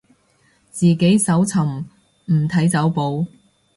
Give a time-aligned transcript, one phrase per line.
[0.71, 1.83] 自己搜尋，
[2.25, 3.23] 唔睇走寶